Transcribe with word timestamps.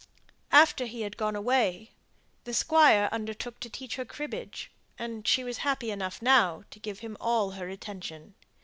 After 0.51 0.87
he 0.87 1.01
had 1.01 1.15
gone 1.15 1.35
away, 1.35 1.91
the 2.45 2.55
Squire 2.55 3.07
undertook 3.11 3.59
to 3.59 3.69
teach 3.69 3.97
her 3.97 4.03
cribbage, 4.03 4.71
and 4.97 5.27
she 5.27 5.43
was 5.43 5.57
happy 5.59 5.91
enough 5.91 6.23
now 6.23 6.63
to 6.71 6.79
give 6.79 7.01
him 7.01 7.15
all 7.19 7.51
her 7.51 7.69
attention. 7.69 8.33